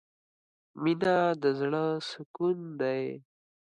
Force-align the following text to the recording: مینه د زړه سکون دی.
مینه 0.81 1.15
د 1.41 1.43
زړه 1.59 1.83
سکون 2.09 2.57
دی. 2.79 3.03